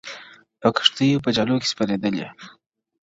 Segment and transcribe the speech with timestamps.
[0.61, 2.27] په کښتیو په جالو کي سپرېدلې!.